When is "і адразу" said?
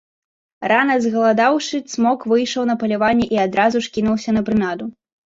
3.35-3.77